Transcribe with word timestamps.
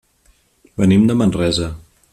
Venim 0.83 1.05
de 1.11 1.19
Manresa. 1.21 1.73